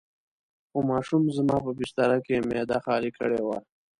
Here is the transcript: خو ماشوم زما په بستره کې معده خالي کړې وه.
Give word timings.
خو 0.69 0.79
ماشوم 0.91 1.23
زما 1.37 1.57
په 1.65 1.71
بستره 1.79 2.17
کې 2.25 2.35
معده 2.49 2.77
خالي 2.85 3.11
کړې 3.17 3.39
وه. 3.47 3.57